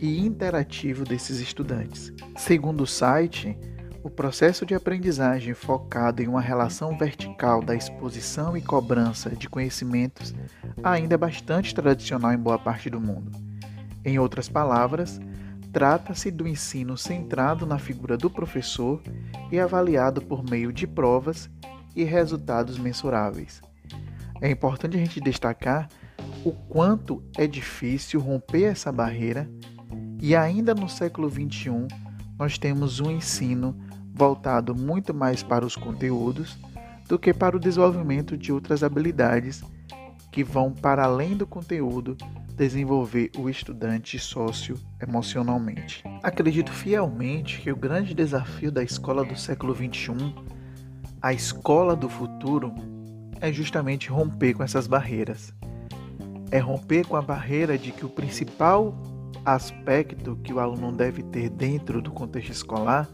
e 0.00 0.18
interativo 0.20 1.04
desses 1.04 1.38
estudantes. 1.38 2.12
Segundo 2.36 2.82
o 2.82 2.86
site, 2.86 3.56
o 4.02 4.10
processo 4.10 4.64
de 4.64 4.74
aprendizagem 4.74 5.52
focado 5.52 6.22
em 6.22 6.28
uma 6.28 6.40
relação 6.40 6.96
vertical 6.96 7.62
da 7.62 7.74
exposição 7.74 8.56
e 8.56 8.62
cobrança 8.62 9.30
de 9.30 9.48
conhecimentos 9.48 10.34
ainda 10.82 11.14
é 11.14 11.18
bastante 11.18 11.74
tradicional 11.74 12.32
em 12.32 12.38
boa 12.38 12.58
parte 12.58 12.88
do 12.88 13.00
mundo. 13.00 13.32
Em 14.04 14.18
outras 14.18 14.48
palavras, 14.48 15.18
trata-se 15.72 16.30
do 16.30 16.46
ensino 16.46 16.96
centrado 16.96 17.66
na 17.66 17.78
figura 17.78 18.16
do 18.16 18.30
professor 18.30 19.02
e 19.50 19.58
avaliado 19.58 20.22
por 20.22 20.48
meio 20.48 20.72
de 20.72 20.86
provas 20.86 21.50
e 21.94 22.04
resultados 22.04 22.78
mensuráveis. 22.78 23.60
É 24.40 24.48
importante 24.48 24.96
a 24.96 25.00
gente 25.00 25.20
destacar 25.20 25.88
o 26.46 26.52
quanto 26.52 27.24
é 27.36 27.44
difícil 27.44 28.20
romper 28.20 28.66
essa 28.66 28.92
barreira 28.92 29.50
e 30.22 30.36
ainda 30.36 30.76
no 30.76 30.88
século 30.88 31.28
XXI 31.28 31.88
nós 32.38 32.56
temos 32.56 33.00
um 33.00 33.10
ensino 33.10 33.76
voltado 34.14 34.72
muito 34.72 35.12
mais 35.12 35.42
para 35.42 35.66
os 35.66 35.74
conteúdos 35.74 36.56
do 37.08 37.18
que 37.18 37.34
para 37.34 37.56
o 37.56 37.58
desenvolvimento 37.58 38.38
de 38.38 38.52
outras 38.52 38.84
habilidades 38.84 39.60
que 40.30 40.44
vão 40.44 40.70
para 40.70 41.02
além 41.02 41.36
do 41.36 41.48
conteúdo 41.48 42.16
desenvolver 42.54 43.32
o 43.36 43.50
estudante 43.50 44.16
socioemocionalmente. 44.16 46.04
Acredito 46.22 46.72
fielmente 46.72 47.60
que 47.60 47.72
o 47.72 47.76
grande 47.76 48.14
desafio 48.14 48.70
da 48.70 48.84
escola 48.84 49.24
do 49.24 49.36
século 49.36 49.74
XXI, 49.74 50.32
a 51.20 51.32
escola 51.32 51.96
do 51.96 52.08
futuro, 52.08 52.72
é 53.40 53.52
justamente 53.52 54.10
romper 54.10 54.54
com 54.54 54.62
essas 54.62 54.86
barreiras. 54.86 55.52
É 56.50 56.58
romper 56.58 57.06
com 57.06 57.16
a 57.16 57.22
barreira 57.22 57.76
de 57.76 57.92
que 57.92 58.04
o 58.04 58.08
principal 58.08 58.94
aspecto 59.44 60.36
que 60.36 60.52
o 60.52 60.60
aluno 60.60 60.92
deve 60.92 61.22
ter 61.22 61.48
dentro 61.48 62.02
do 62.02 62.10
contexto 62.10 62.50
escolar 62.50 63.08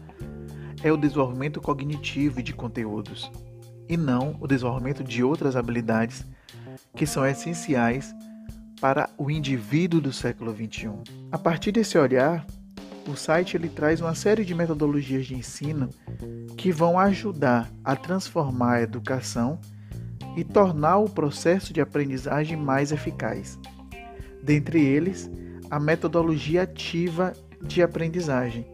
é 0.83 0.91
o 0.91 0.97
desenvolvimento 0.97 1.61
cognitivo 1.61 2.43
de 2.43 2.53
conteúdos, 2.53 3.31
e 3.87 3.95
não 3.95 4.35
o 4.39 4.47
desenvolvimento 4.47 5.03
de 5.03 5.23
outras 5.23 5.55
habilidades 5.55 6.25
que 6.95 7.05
são 7.05 7.25
essenciais 7.25 8.13
para 8.81 9.09
o 9.17 9.31
indivíduo 9.31 10.01
do 10.01 10.11
século 10.11 10.53
XXI. 10.53 10.91
A 11.31 11.37
partir 11.37 11.71
desse 11.71 11.97
olhar, 11.97 12.45
o 13.07 13.15
site 13.15 13.55
ele 13.55 13.69
traz 13.69 14.01
uma 14.01 14.15
série 14.15 14.43
de 14.45 14.53
metodologias 14.53 15.25
de 15.25 15.35
ensino 15.35 15.89
que 16.57 16.71
vão 16.71 16.97
ajudar 16.99 17.71
a 17.83 17.95
transformar 17.95 18.75
a 18.75 18.81
educação 18.81 19.59
e 20.35 20.43
tornar 20.43 20.97
o 20.97 21.09
processo 21.09 21.73
de 21.73 21.81
aprendizagem 21.81 22.57
mais 22.57 22.91
eficaz. 22.91 23.59
Dentre 24.41 24.83
eles, 24.83 25.29
a 25.69 25.79
metodologia 25.79 26.63
ativa 26.63 27.33
de 27.61 27.81
aprendizagem, 27.81 28.65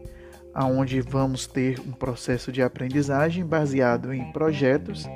aonde 0.52 1.00
vamos 1.00 1.46
ter 1.46 1.80
um 1.80 1.92
processo 1.92 2.50
de 2.50 2.62
aprendizagem 2.62 3.44
baseado 3.44 4.12
em 4.12 4.32
projetos 4.32 5.08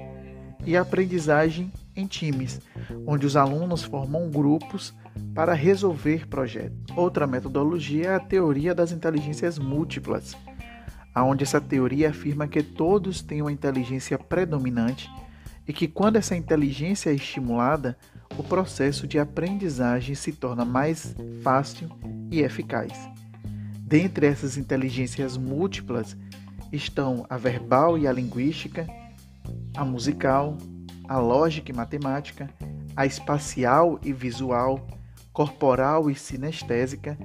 e 0.65 0.77
aprendizagem 0.77 1.73
em 1.97 2.07
times, 2.07 2.61
onde 3.07 3.27
os 3.27 3.37
alunos 3.37 3.83
formam 3.83 4.31
grupos 4.31 4.95
para 5.35 5.53
resolver 5.53 6.27
projetos. 6.29 6.97
Outra 6.97 7.27
metodologia 7.27 8.11
é 8.11 8.15
a 8.15 8.21
teoria 8.21 8.75
das 8.75 8.93
inteligências 8.93 9.59
múltiplas, 9.59 10.37
aonde 11.15 11.45
essa 11.45 11.61
teoria 11.61 12.11
afirma 12.11 12.49
que 12.49 12.63
todos 12.63 13.21
têm 13.21 13.43
uma 13.43 13.53
inteligência 13.53 14.19
predominante 14.19 15.11
e 15.67 15.73
que 15.73 15.89
quando 15.89 16.17
essa 16.17 16.37
inteligência 16.37 17.11
é 17.11 17.15
estimulada, 17.15 17.97
o 18.37 18.43
processo 18.43 19.07
de 19.07 19.19
aprendizagem 19.19 20.15
se 20.15 20.33
torna 20.33 20.65
mais 20.65 21.15
fácil 21.43 21.89
e 22.31 22.41
eficaz. 22.41 22.93
Dentre 23.81 24.27
essas 24.27 24.57
inteligências 24.57 25.37
múltiplas 25.37 26.17
estão 26.73 27.25
a 27.31 27.37
verbal 27.37 27.97
e 27.97 28.07
a 28.09 28.13
linguística, 28.13 28.87
a 29.77 29.85
musical, 29.85 30.57
a 31.09 31.19
lógica 31.19 31.71
e 31.71 31.75
matemática, 31.75 32.51
a 32.97 33.07
espacial 33.07 34.01
e 34.03 34.13
visual, 34.13 34.87
corporal 35.33 36.11
e 36.11 36.15
sinestésica 36.15 37.19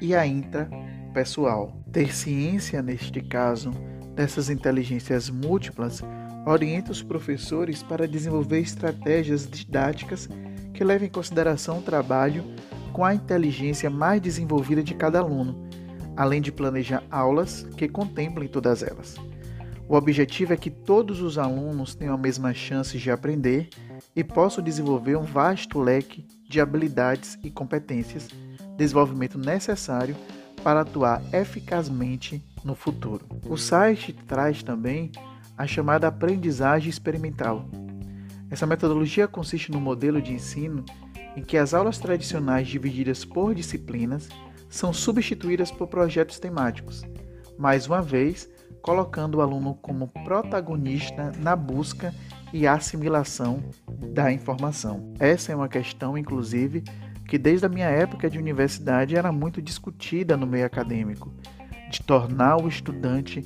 e 0.00 0.14
a 0.14 0.26
intrapessoal. 0.26 1.82
Ter 1.92 2.14
ciência, 2.14 2.82
neste 2.82 3.20
caso, 3.20 3.70
dessas 4.14 4.50
inteligências 4.50 5.28
múltiplas 5.28 6.02
orienta 6.46 6.90
os 6.90 7.02
professores 7.02 7.82
para 7.82 8.08
desenvolver 8.08 8.60
estratégias 8.60 9.48
didáticas 9.48 10.28
que 10.72 10.84
levem 10.84 11.08
em 11.08 11.12
consideração 11.12 11.78
o 11.78 11.82
trabalho 11.82 12.44
com 12.92 13.04
a 13.04 13.14
inteligência 13.14 13.88
mais 13.88 14.20
desenvolvida 14.20 14.82
de 14.82 14.94
cada 14.94 15.20
aluno, 15.20 15.68
além 16.16 16.40
de 16.40 16.52
planejar 16.52 17.02
aulas 17.10 17.62
que 17.76 17.88
contemplem 17.88 18.48
todas 18.48 18.82
elas. 18.82 19.16
O 19.88 19.94
objetivo 19.94 20.52
é 20.52 20.56
que 20.56 20.70
todos 20.70 21.20
os 21.20 21.38
alunos 21.38 21.94
tenham 21.94 22.14
a 22.14 22.18
mesma 22.18 22.52
chance 22.54 22.96
de 22.96 23.10
aprender 23.10 23.68
e 24.14 24.22
possam 24.22 24.62
desenvolver 24.62 25.16
um 25.16 25.22
vasto 25.22 25.80
leque 25.80 26.26
de 26.48 26.60
habilidades 26.60 27.38
e 27.42 27.50
competências, 27.50 28.28
desenvolvimento 28.76 29.38
necessário 29.38 30.16
para 30.62 30.82
atuar 30.82 31.22
eficazmente 31.32 32.42
no 32.64 32.74
futuro. 32.74 33.26
O 33.46 33.56
site 33.56 34.12
traz 34.26 34.62
também 34.62 35.10
a 35.56 35.66
chamada 35.66 36.08
aprendizagem 36.08 36.88
experimental. 36.88 37.68
Essa 38.50 38.66
metodologia 38.66 39.26
consiste 39.26 39.70
no 39.70 39.80
modelo 39.80 40.20
de 40.20 40.32
ensino 40.32 40.84
em 41.36 41.42
que 41.42 41.56
as 41.56 41.72
aulas 41.72 41.98
tradicionais 41.98 42.68
divididas 42.68 43.24
por 43.24 43.54
disciplinas 43.54 44.28
são 44.68 44.92
substituídas 44.92 45.70
por 45.70 45.86
projetos 45.86 46.38
temáticos, 46.38 47.02
mais 47.58 47.86
uma 47.86 48.02
vez 48.02 48.48
colocando 48.82 49.36
o 49.36 49.40
aluno 49.40 49.74
como 49.74 50.08
protagonista 50.24 51.32
na 51.38 51.54
busca 51.54 52.12
e 52.52 52.66
assimilação 52.66 53.62
da 54.12 54.30
informação. 54.32 55.14
Essa 55.18 55.52
é 55.52 55.56
uma 55.56 55.68
questão, 55.68 56.18
inclusive, 56.18 56.82
que 57.26 57.38
desde 57.38 57.64
a 57.64 57.68
minha 57.68 57.88
época 57.88 58.28
de 58.28 58.38
universidade 58.38 59.16
era 59.16 59.32
muito 59.32 59.62
discutida 59.62 60.36
no 60.36 60.46
meio 60.46 60.66
acadêmico, 60.66 61.32
de 61.90 62.02
tornar 62.02 62.60
o 62.60 62.68
estudante 62.68 63.42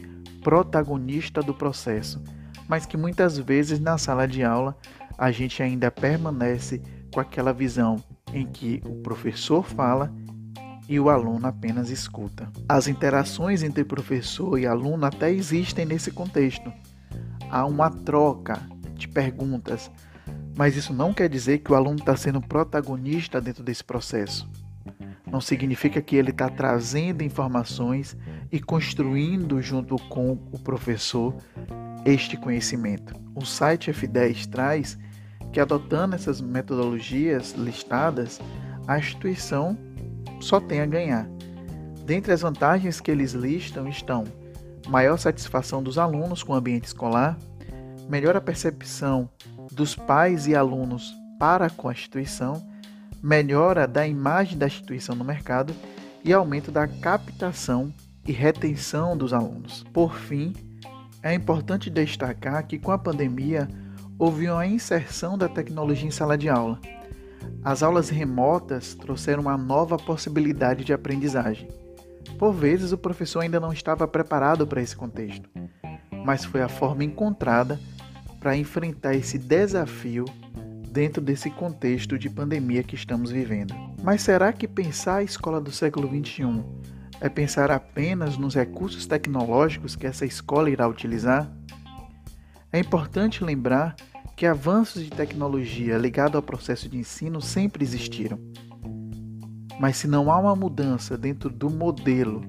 protagonista 0.47 1.43
do 1.43 1.53
processo, 1.53 2.23
mas 2.69 2.87
que 2.87 2.97
muitas 2.97 3.37
vezes 3.37 3.81
na 3.81 3.99
sala 3.99 4.29
de 4.29 4.45
aula 4.45 4.79
a 5.19 5.33
gente 5.33 5.61
ainda 5.61 5.91
permanece 5.91 6.81
com 7.13 7.19
aquela 7.19 7.53
visão 7.53 7.97
em 8.33 8.47
que 8.47 8.81
o 8.87 8.95
professor 9.03 9.65
fala 9.65 10.15
e 10.89 11.01
o 11.01 11.11
aluno 11.11 11.49
apenas 11.49 11.91
escuta. 11.91 12.49
As 12.69 12.87
interações 12.87 13.65
entre 13.65 13.83
professor 13.83 14.57
e 14.57 14.69
aluno 14.69 15.05
até 15.05 15.33
existem 15.33 15.85
nesse 15.85 16.13
contexto. 16.13 16.73
Há 17.51 17.67
uma 17.67 17.91
troca 17.91 18.63
de 18.95 19.09
perguntas, 19.09 19.91
mas 20.57 20.77
isso 20.77 20.95
não 20.95 21.13
quer 21.13 21.29
dizer 21.29 21.59
que 21.59 21.73
o 21.73 21.75
aluno 21.75 21.99
está 21.99 22.17
sendo 22.17 22.41
protagonista 22.41 23.41
dentro 23.41 23.65
desse 23.65 23.83
processo. 23.83 24.49
Não 25.31 25.41
significa 25.41 26.01
que 26.01 26.17
ele 26.17 26.31
está 26.31 26.49
trazendo 26.49 27.23
informações 27.23 28.17
e 28.51 28.61
construindo 28.61 29.61
junto 29.61 29.97
com 30.09 30.33
o 30.53 30.59
professor 30.59 31.35
este 32.05 32.37
conhecimento. 32.37 33.15
O 33.35 33.45
site 33.45 33.91
F10 33.91 34.47
traz 34.47 34.99
que, 35.53 35.61
adotando 35.61 36.15
essas 36.15 36.41
metodologias 36.41 37.53
listadas, 37.53 38.41
a 38.87 38.99
instituição 38.99 39.77
só 40.41 40.61
tem 40.61 40.81
a 40.81 40.87
ganhar. 40.87 41.29
Dentre 42.05 42.33
as 42.33 42.43
vantagens 42.43 43.01
que 43.01 43.11
eles 43.11 43.33
listam 43.33 43.89
estão 43.89 44.25
maior 44.89 45.17
satisfação 45.17 45.83
dos 45.83 45.99
alunos 45.99 46.43
com 46.43 46.53
o 46.53 46.57
ambiente 46.57 46.85
escolar, 46.85 47.37
melhor 48.09 48.37
a 48.37 48.41
percepção 48.41 49.29
dos 49.73 49.97
pais 49.97 50.47
e 50.47 50.55
alunos 50.55 51.13
para 51.39 51.69
com 51.69 51.89
a 51.89 51.93
instituição, 51.93 52.65
melhora 53.23 53.87
da 53.87 54.07
imagem 54.07 54.59
da 54.59 54.67
instituição 54.67 55.15
no 55.15 55.25
mercado 55.25 55.75
e 56.25 56.33
aumento 56.33 56.71
da 56.71 56.87
captação 56.87 57.93
e 58.27 58.33
retenção 58.33 59.17
dos 59.17 59.33
alunos. 59.33 59.85
Por 59.93 60.15
fim, 60.15 60.53
é 61.23 61.35
importante 61.35 61.91
destacar 61.91 62.67
que 62.67 62.79
com 62.79 62.91
a 62.91 62.99
pandemia 62.99 63.69
houve 64.19 64.49
uma 64.49 64.67
inserção 64.67 65.37
da 65.37 65.49
tecnologia 65.49 66.09
em 66.09 66.11
sala 66.11 66.37
de 66.37 66.49
aula 66.49 66.81
as 67.67 67.83
aulas 67.83 68.09
remotas 68.09 68.95
trouxeram 68.95 69.43
uma 69.43 69.57
nova 69.57 69.97
possibilidade 69.97 70.85
de 70.85 70.93
aprendizagem. 70.93 71.69
Por 72.39 72.53
vezes, 72.53 72.93
o 72.93 72.99
professor 72.99 73.41
ainda 73.41 73.59
não 73.59 73.73
estava 73.73 74.07
preparado 74.07 74.67
para 74.67 74.81
esse 74.81 74.95
contexto, 74.95 75.49
mas 76.25 76.45
foi 76.45 76.63
a 76.63 76.69
forma 76.69 77.03
encontrada 77.03 77.81
para 78.39 78.57
enfrentar 78.57 79.15
esse 79.15 79.37
desafio 79.37 80.25
dentro 80.91 81.21
desse 81.23 81.51
contexto 81.51 82.19
de 82.19 82.31
pandemia 82.31 82.83
que 82.83 82.95
estamos 82.95 83.31
vivendo. 83.31 83.75
Mas 84.03 84.23
será 84.23 84.53
que 84.53 84.67
pensar 84.67 85.17
a 85.17 85.23
escola 85.23 85.61
do 85.61 85.71
século 85.71 86.09
XXI 86.09 86.65
é 87.21 87.29
pensar 87.29 87.71
apenas 87.71 88.37
nos 88.37 88.55
recursos 88.55 89.07
tecnológicos 89.07 89.97
que 89.97 90.07
essa 90.07 90.25
escola 90.25 90.71
irá 90.71 90.87
utilizar? 90.89 91.51
É 92.73 92.79
importante 92.79 93.43
lembrar 93.45 93.97
que 94.37 94.45
avanços 94.45 95.03
de 95.03 95.11
tecnologia 95.11 95.97
ligados 95.97 96.37
ao 96.37 96.43
processo 96.43 96.89
de 96.89 96.99
ensino 96.99 97.41
sempre 97.41 97.83
existiram. 97.83 98.39
Mas 99.81 99.97
se 99.97 100.07
não 100.07 100.31
há 100.31 100.39
uma 100.39 100.55
mudança 100.55 101.17
dentro 101.17 101.49
do 101.51 101.71
modelo 101.71 102.43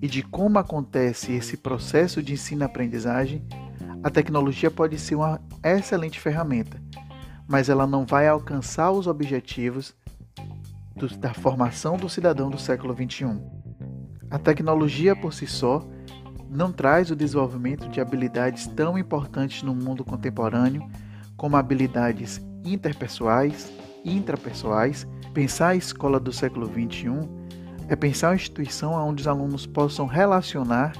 e 0.00 0.08
de 0.08 0.22
como 0.22 0.58
acontece 0.58 1.32
esse 1.32 1.56
processo 1.56 2.22
de 2.22 2.34
ensino-aprendizagem, 2.34 3.46
a 4.02 4.10
tecnologia 4.10 4.70
pode 4.70 4.98
ser 4.98 5.14
uma 5.14 5.40
excelente 5.62 6.18
ferramenta, 6.18 6.82
mas 7.52 7.68
ela 7.68 7.86
não 7.86 8.06
vai 8.06 8.26
alcançar 8.26 8.90
os 8.90 9.06
objetivos 9.06 9.94
do, 10.96 11.06
da 11.18 11.34
formação 11.34 11.98
do 11.98 12.08
cidadão 12.08 12.48
do 12.48 12.58
século 12.58 12.94
XXI. 12.94 13.26
A 14.30 14.38
tecnologia 14.38 15.14
por 15.14 15.34
si 15.34 15.46
só 15.46 15.86
não 16.48 16.72
traz 16.72 17.10
o 17.10 17.14
desenvolvimento 17.14 17.90
de 17.90 18.00
habilidades 18.00 18.66
tão 18.68 18.96
importantes 18.96 19.62
no 19.62 19.74
mundo 19.74 20.02
contemporâneo 20.02 20.88
como 21.36 21.54
habilidades 21.58 22.40
interpessoais 22.64 23.70
e 24.02 24.16
intrapessoais, 24.16 25.06
pensar 25.34 25.68
a 25.68 25.76
escola 25.76 26.18
do 26.18 26.32
século 26.32 26.66
XXI 26.66 27.28
é 27.86 27.94
pensar 27.94 28.30
uma 28.30 28.36
instituição 28.36 28.94
onde 28.94 29.20
os 29.20 29.28
alunos 29.28 29.66
possam 29.66 30.06
relacionar 30.06 30.94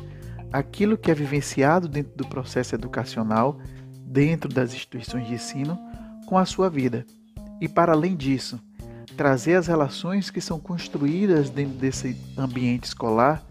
aquilo 0.53 0.99
que 0.99 1.11
é 1.11 1.15
vivenciado 1.15 1.89
dentro 1.89 2.15
do 2.15 2.29
processo 2.29 2.75
educacional, 2.75 3.59
dentro 4.05 4.53
das 4.53 4.75
instituições 4.75 5.27
de 5.27 5.33
ensino, 5.33 5.79
com 6.33 6.39
a 6.39 6.47
sua 6.47 6.71
vida. 6.71 7.05
E 7.61 7.69
para 7.69 7.93
além 7.93 8.17
disso, 8.17 8.59
trazer 9.19 9.55
as 9.57 9.67
relações 9.67 10.31
que 10.31 10.41
são 10.41 10.59
construídas 10.59 11.51
dentro 11.51 11.75
desse 11.75 12.17
ambiente 12.39 12.85
escolar 12.85 13.45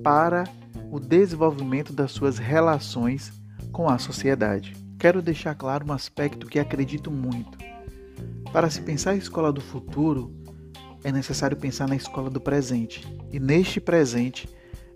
para 0.00 0.44
o 0.92 1.00
desenvolvimento 1.00 1.92
das 1.92 2.12
suas 2.12 2.38
relações 2.38 3.32
com 3.72 3.88
a 3.88 3.98
sociedade 3.98 4.76
quero 4.96 5.20
deixar 5.20 5.56
claro 5.56 5.84
um 5.88 5.92
aspecto 5.92 6.46
que 6.46 6.60
acredito 6.60 7.10
muito. 7.10 7.58
Para 8.52 8.70
se 8.70 8.80
pensar 8.80 9.16
em 9.16 9.18
escola 9.18 9.52
do 9.52 9.60
futuro, 9.60 10.32
é 11.02 11.10
necessário 11.10 11.56
pensar 11.56 11.88
na 11.88 11.96
escola 11.96 12.30
do 12.30 12.40
presente. 12.40 13.06
E 13.32 13.40
neste 13.40 13.80
presente, 13.80 14.48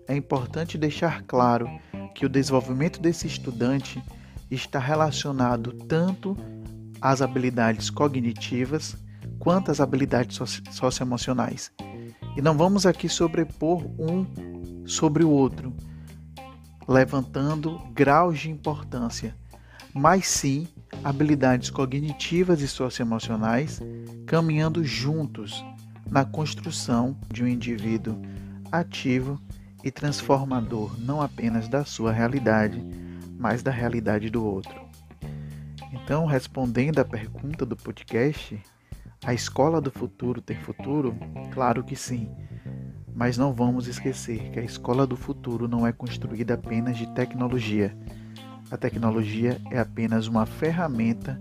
é 0.07 0.15
importante 0.15 0.77
deixar 0.77 1.21
claro 1.23 1.69
que 2.15 2.25
o 2.25 2.29
desenvolvimento 2.29 3.01
desse 3.01 3.27
estudante 3.27 4.01
está 4.51 4.77
relacionado 4.79 5.73
tanto 5.85 6.35
às 7.03 7.21
habilidades 7.21 7.89
cognitivas 7.89 8.95
quanto 9.37 9.69
as 9.69 9.81
habilidades 9.81 10.39
socioemocionais. 10.71 11.69
E 12.37 12.41
não 12.41 12.57
vamos 12.57 12.85
aqui 12.85 13.09
sobrepor 13.09 13.85
um 13.99 14.25
sobre 14.85 15.21
o 15.21 15.29
outro, 15.29 15.73
levantando 16.87 17.77
graus 17.93 18.39
de 18.39 18.49
importância, 18.49 19.35
mas 19.93 20.27
sim 20.27 20.65
habilidades 21.03 21.69
cognitivas 21.69 22.61
e 22.61 22.69
socioemocionais 22.69 23.81
caminhando 24.25 24.81
juntos 24.81 25.63
na 26.09 26.23
construção 26.23 27.17
de 27.29 27.43
um 27.43 27.47
indivíduo 27.47 28.21
ativo 28.71 29.37
e 29.83 29.91
transformador 29.91 30.97
não 31.01 31.21
apenas 31.21 31.67
da 31.67 31.83
sua 31.83 32.13
realidade, 32.13 32.81
mas 33.37 33.61
da 33.61 33.71
realidade 33.71 34.29
do 34.29 34.45
outro. 34.45 34.82
Então, 35.93 36.25
respondendo 36.25 36.97
à 36.97 37.05
pergunta 37.05 37.63
do 37.63 37.75
podcast, 37.77 38.59
a 39.23 39.31
escola 39.31 39.79
do 39.79 39.91
futuro 39.91 40.41
tem 40.41 40.57
futuro? 40.57 41.15
Claro 41.53 41.83
que 41.83 41.95
sim. 41.95 42.31
Mas 43.15 43.37
não 43.37 43.53
vamos 43.53 43.87
esquecer 43.87 44.49
que 44.49 44.59
a 44.59 44.63
escola 44.63 45.05
do 45.05 45.15
futuro 45.15 45.67
não 45.67 45.85
é 45.85 45.93
construída 45.93 46.55
apenas 46.55 46.97
de 46.97 47.05
tecnologia. 47.13 47.95
A 48.71 48.75
tecnologia 48.75 49.61
é 49.69 49.79
apenas 49.79 50.25
uma 50.25 50.47
ferramenta 50.47 51.39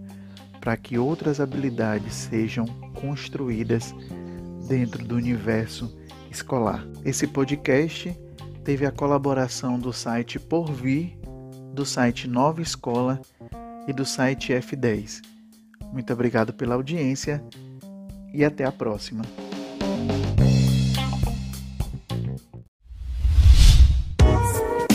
para 0.61 0.77
que 0.77 0.99
outras 0.99 1.41
habilidades 1.41 2.13
sejam 2.13 2.67
construídas 2.93 3.95
dentro 4.69 5.03
do 5.03 5.17
universo 5.17 5.99
escolar. 6.31 6.87
Esse 7.07 7.27
podcast 7.27 8.15
teve 8.63 8.85
a 8.85 8.93
colaboração 8.93 9.79
do 9.79 9.95
site 9.95 10.39
Porvir, 10.39 11.19
do 11.73 11.87
site 11.87 12.29
Nova 12.29 12.61
Escola 12.61 13.19
e 13.87 13.93
do 13.93 14.05
site 14.05 14.53
F10. 14.53 15.21
Muito 15.93 16.13
obrigado 16.13 16.53
pela 16.53 16.75
audiência 16.75 17.43
e 18.33 18.45
até 18.45 18.65
a 18.65 18.73
próxima. 18.73 19.23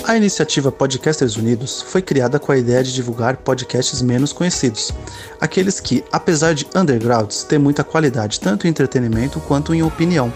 A 0.08 0.16
iniciativa 0.16 0.72
Podcasters 0.72 1.36
Unidos 1.36 1.82
foi 1.82 2.02
criada 2.02 2.40
com 2.40 2.54
a 2.54 2.58
ideia 2.58 2.82
de 2.82 2.94
divulgar 2.94 3.36
podcasts 3.36 4.02
menos 4.02 4.32
conhecidos, 4.32 4.94
aqueles 5.40 5.82
que, 5.82 6.02
apesar 6.10 6.54
de 6.54 6.66
undergrounds, 6.74 7.44
têm 7.44 7.60
muita 7.60 7.84
qualidade 7.84 8.40
tanto 8.40 8.66
em 8.66 8.70
entretenimento 8.70 9.42
quanto 9.42 9.74
em 9.76 9.84
opinião. 9.84 10.32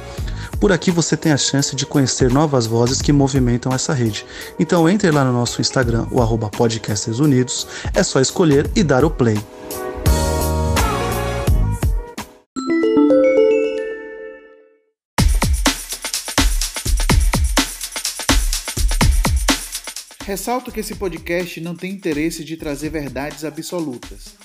Por 0.61 0.71
aqui 0.71 0.91
você 0.91 1.17
tem 1.17 1.31
a 1.31 1.37
chance 1.37 1.75
de 1.75 1.87
conhecer 1.87 2.29
novas 2.29 2.67
vozes 2.67 3.01
que 3.01 3.11
movimentam 3.11 3.73
essa 3.73 3.95
rede. 3.95 4.23
Então 4.59 4.87
entre 4.87 5.09
lá 5.09 5.25
no 5.25 5.33
nosso 5.33 5.59
Instagram, 5.59 6.05
o 6.11 6.21
arroba 6.21 6.51
Podcasters 6.51 7.17
Unidos, 7.17 7.65
é 7.95 8.03
só 8.03 8.21
escolher 8.21 8.69
e 8.75 8.83
dar 8.83 9.03
o 9.03 9.09
play. 9.09 9.39
Ressalto 20.23 20.71
que 20.71 20.81
esse 20.81 20.93
podcast 20.93 21.59
não 21.59 21.75
tem 21.75 21.91
interesse 21.91 22.45
de 22.45 22.55
trazer 22.55 22.89
verdades 22.89 23.43
absolutas. 23.43 24.35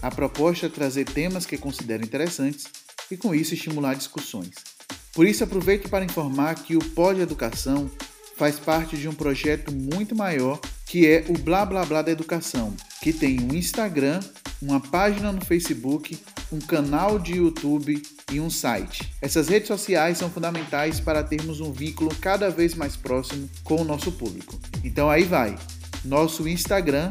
A 0.00 0.08
proposta 0.08 0.66
é 0.66 0.68
trazer 0.68 1.04
temas 1.04 1.44
que 1.44 1.58
considero 1.58 2.04
interessantes 2.04 2.66
e, 3.10 3.16
com 3.16 3.34
isso, 3.34 3.54
estimular 3.54 3.94
discussões. 3.94 4.73
Por 5.14 5.26
isso, 5.26 5.44
aproveito 5.44 5.88
para 5.88 6.04
informar 6.04 6.54
que 6.56 6.76
o 6.76 6.84
Pod 6.84 7.20
Educação 7.20 7.90
faz 8.36 8.58
parte 8.58 8.96
de 8.96 9.08
um 9.08 9.14
projeto 9.14 9.72
muito 9.72 10.14
maior 10.14 10.58
que 10.94 11.08
é 11.08 11.24
o 11.28 11.36
Blá 11.36 11.66
Blá 11.66 11.84
Blá 11.84 12.02
da 12.02 12.12
Educação, 12.12 12.72
que 13.02 13.12
tem 13.12 13.40
um 13.40 13.52
Instagram, 13.52 14.20
uma 14.62 14.78
página 14.78 15.32
no 15.32 15.44
Facebook, 15.44 16.16
um 16.52 16.60
canal 16.60 17.18
de 17.18 17.32
YouTube 17.32 18.00
e 18.30 18.38
um 18.38 18.48
site. 18.48 19.12
Essas 19.20 19.48
redes 19.48 19.66
sociais 19.66 20.18
são 20.18 20.30
fundamentais 20.30 21.00
para 21.00 21.24
termos 21.24 21.60
um 21.60 21.72
vínculo 21.72 22.14
cada 22.20 22.50
vez 22.50 22.74
mais 22.74 22.94
próximo 22.96 23.50
com 23.64 23.80
o 23.80 23.84
nosso 23.84 24.12
público. 24.12 24.56
Então 24.84 25.10
aí 25.10 25.24
vai. 25.24 25.56
Nosso 26.04 26.46
Instagram, 26.46 27.10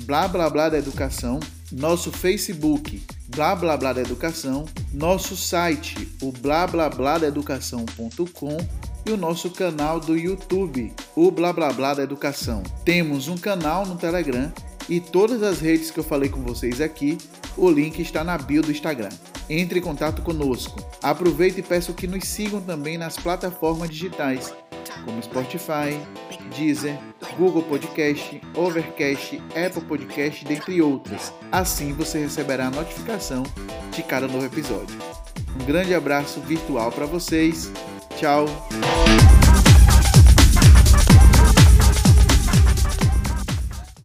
blá 0.00 0.28
blá 0.28 0.50
blá 0.50 0.68
da 0.68 0.76
educação, 0.76 1.40
nosso 1.72 2.12
Facebook, 2.12 3.02
blá 3.28 3.54
blá 3.56 3.76
blá 3.76 3.92
da 3.94 4.02
educação, 4.02 4.66
nosso 4.92 5.36
site, 5.36 6.08
o 6.20 6.30
blá 6.30 6.66
blá 6.66 6.88
blá 6.90 7.18
da 7.18 7.26
educação.com 7.26 8.56
e 9.06 9.10
o 9.10 9.16
nosso 9.16 9.50
canal 9.50 9.98
do 9.98 10.16
YouTube, 10.16 10.92
o 11.16 11.30
blá 11.30 11.52
blá 11.52 11.72
blá 11.72 11.94
da 11.94 12.02
educação. 12.02 12.62
Temos 12.84 13.26
um 13.26 13.36
canal 13.36 13.86
no 13.86 13.96
Telegram 13.96 14.52
e 14.88 15.00
todas 15.00 15.42
as 15.42 15.60
redes 15.60 15.90
que 15.90 15.98
eu 15.98 16.04
falei 16.04 16.28
com 16.28 16.42
vocês 16.42 16.80
aqui, 16.80 17.16
o 17.56 17.70
link 17.70 18.00
está 18.00 18.22
na 18.22 18.36
bio 18.36 18.62
do 18.62 18.70
Instagram. 18.70 19.10
Entre 19.48 19.78
em 19.78 19.82
contato 19.82 20.22
conosco. 20.22 20.80
Aproveite 21.02 21.60
e 21.60 21.62
peço 21.62 21.92
que 21.94 22.06
nos 22.06 22.26
sigam 22.28 22.60
também 22.60 22.96
nas 22.96 23.16
plataformas 23.16 23.90
digitais, 23.90 24.54
como 25.04 25.22
Spotify, 25.22 25.98
Deezer, 26.56 26.98
Google 27.36 27.62
Podcast, 27.62 28.40
Overcast, 28.54 29.42
Apple 29.50 29.82
Podcast, 29.82 30.44
dentre 30.44 30.82
outras. 30.82 31.32
Assim 31.50 31.92
você 31.92 32.18
receberá 32.18 32.66
a 32.66 32.70
notificação 32.70 33.42
de 33.90 34.02
cada 34.02 34.28
novo 34.28 34.46
episódio. 34.46 34.96
Um 35.60 35.64
grande 35.64 35.94
abraço 35.94 36.40
virtual 36.40 36.90
para 36.90 37.06
vocês. 37.06 37.70
Tchau. 38.16 38.46